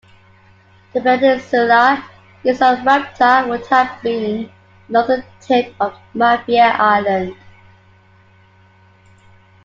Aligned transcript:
The 0.95 0.99
peninsula 1.01 2.03
east 2.43 2.59
of 2.63 2.79
Rhapta 2.79 3.47
would 3.47 3.63
have 3.67 4.01
been 4.01 4.49
the 4.87 4.93
northern 4.93 5.23
tip 5.39 5.75
of 5.79 5.93
Mafia 6.15 6.75
Island. 6.75 7.35